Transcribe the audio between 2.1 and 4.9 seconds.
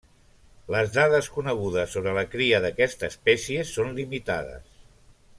la cria d'aquesta espècie són limitades.